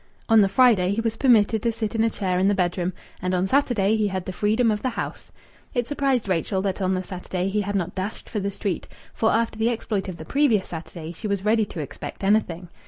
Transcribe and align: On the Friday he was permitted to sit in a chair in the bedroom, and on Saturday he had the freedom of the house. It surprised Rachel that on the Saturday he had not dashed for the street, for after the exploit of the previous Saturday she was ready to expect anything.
On 0.29 0.41
the 0.41 0.47
Friday 0.49 0.93
he 0.93 1.01
was 1.01 1.15
permitted 1.15 1.61
to 1.61 1.71
sit 1.71 1.93
in 1.93 2.03
a 2.03 2.09
chair 2.09 2.39
in 2.39 2.47
the 2.47 2.55
bedroom, 2.55 2.91
and 3.21 3.35
on 3.35 3.45
Saturday 3.45 3.95
he 3.95 4.07
had 4.07 4.25
the 4.25 4.33
freedom 4.33 4.71
of 4.71 4.81
the 4.81 4.89
house. 4.89 5.31
It 5.75 5.87
surprised 5.87 6.27
Rachel 6.27 6.59
that 6.63 6.81
on 6.81 6.95
the 6.95 7.03
Saturday 7.03 7.49
he 7.49 7.61
had 7.61 7.75
not 7.75 7.93
dashed 7.93 8.27
for 8.27 8.39
the 8.39 8.49
street, 8.49 8.87
for 9.13 9.29
after 9.29 9.59
the 9.59 9.69
exploit 9.69 10.07
of 10.07 10.17
the 10.17 10.25
previous 10.25 10.69
Saturday 10.69 11.11
she 11.11 11.27
was 11.27 11.45
ready 11.45 11.65
to 11.65 11.81
expect 11.81 12.23
anything. 12.23 12.67